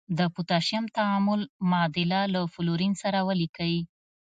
د 0.17 0.19
پوتاشیم 0.33 0.83
تعامل 0.97 1.41
معادله 1.69 2.21
له 2.33 2.41
فلورین 2.53 2.93
سره 3.03 3.19
ولیکئ. 3.27 3.75